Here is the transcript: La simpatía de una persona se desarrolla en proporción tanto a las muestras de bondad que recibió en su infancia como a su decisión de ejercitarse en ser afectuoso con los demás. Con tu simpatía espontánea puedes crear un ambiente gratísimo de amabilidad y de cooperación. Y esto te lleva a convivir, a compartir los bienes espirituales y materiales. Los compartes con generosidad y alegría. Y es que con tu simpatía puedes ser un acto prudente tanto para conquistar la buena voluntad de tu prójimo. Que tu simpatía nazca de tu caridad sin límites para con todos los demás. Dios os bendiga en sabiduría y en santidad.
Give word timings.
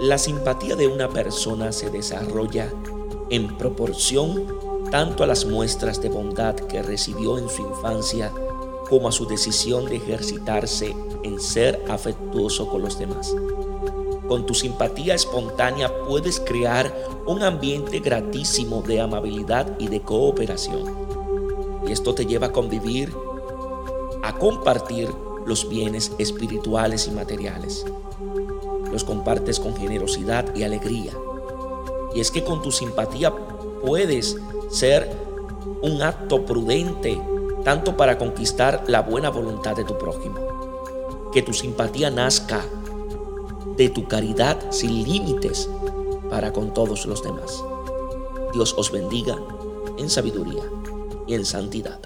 La 0.00 0.18
simpatía 0.18 0.76
de 0.76 0.88
una 0.88 1.08
persona 1.08 1.72
se 1.72 1.88
desarrolla 1.88 2.70
en 3.30 3.56
proporción 3.56 4.46
tanto 4.90 5.24
a 5.24 5.26
las 5.26 5.46
muestras 5.46 6.02
de 6.02 6.10
bondad 6.10 6.54
que 6.54 6.82
recibió 6.82 7.38
en 7.38 7.48
su 7.48 7.62
infancia 7.62 8.30
como 8.90 9.08
a 9.08 9.12
su 9.12 9.26
decisión 9.26 9.86
de 9.86 9.96
ejercitarse 9.96 10.94
en 11.22 11.40
ser 11.40 11.82
afectuoso 11.88 12.68
con 12.68 12.82
los 12.82 12.98
demás. 12.98 13.34
Con 14.28 14.44
tu 14.44 14.52
simpatía 14.52 15.14
espontánea 15.14 15.90
puedes 16.04 16.40
crear 16.40 16.94
un 17.26 17.42
ambiente 17.42 18.00
gratísimo 18.00 18.82
de 18.82 19.00
amabilidad 19.00 19.78
y 19.78 19.88
de 19.88 20.02
cooperación. 20.02 20.94
Y 21.88 21.92
esto 21.92 22.14
te 22.14 22.26
lleva 22.26 22.48
a 22.48 22.52
convivir, 22.52 23.14
a 24.22 24.36
compartir 24.36 25.08
los 25.46 25.66
bienes 25.70 26.12
espirituales 26.18 27.08
y 27.08 27.12
materiales. 27.12 27.86
Los 28.96 29.04
compartes 29.04 29.60
con 29.60 29.76
generosidad 29.76 30.54
y 30.54 30.62
alegría. 30.62 31.12
Y 32.14 32.20
es 32.20 32.30
que 32.30 32.42
con 32.42 32.62
tu 32.62 32.72
simpatía 32.72 33.30
puedes 33.84 34.38
ser 34.70 35.14
un 35.82 36.00
acto 36.00 36.46
prudente 36.46 37.20
tanto 37.62 37.94
para 37.94 38.16
conquistar 38.16 38.84
la 38.86 39.02
buena 39.02 39.28
voluntad 39.28 39.76
de 39.76 39.84
tu 39.84 39.98
prójimo. 39.98 41.28
Que 41.30 41.42
tu 41.42 41.52
simpatía 41.52 42.08
nazca 42.10 42.64
de 43.76 43.90
tu 43.90 44.08
caridad 44.08 44.70
sin 44.70 45.02
límites 45.02 45.68
para 46.30 46.54
con 46.54 46.72
todos 46.72 47.04
los 47.04 47.22
demás. 47.22 47.62
Dios 48.54 48.74
os 48.78 48.90
bendiga 48.90 49.36
en 49.98 50.08
sabiduría 50.08 50.64
y 51.26 51.34
en 51.34 51.44
santidad. 51.44 52.00